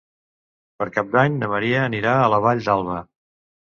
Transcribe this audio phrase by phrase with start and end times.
[0.79, 3.03] Per Cap d'Any na Maria anirà a la Vall d'Alba.